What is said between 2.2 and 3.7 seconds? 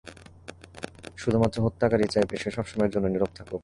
সে সবসময়ের জন্য নীরব থাকুক।